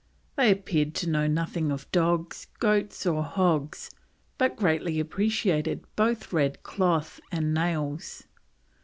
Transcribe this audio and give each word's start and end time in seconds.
They 0.35 0.49
appeared 0.51 0.95
to 0.95 1.09
know 1.11 1.27
nothing 1.27 1.71
of 1.71 1.85
dogs, 1.91 2.47
goats, 2.57 3.05
or 3.05 3.21
hogs, 3.21 3.91
but 4.39 4.55
greatly 4.55 4.99
appreciated 4.99 5.85
both 5.95 6.33
red 6.33 6.63
cloth 6.63 7.19
and 7.31 7.53
nails. 7.53 8.23